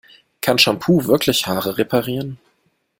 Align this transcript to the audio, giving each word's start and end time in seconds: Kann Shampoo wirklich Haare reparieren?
Kann 0.41 0.57
Shampoo 0.57 1.05
wirklich 1.05 1.45
Haare 1.45 1.77
reparieren? 1.77 2.39